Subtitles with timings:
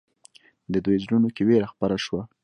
[0.73, 2.21] د دوی زړونو کې وېره خپره شوه.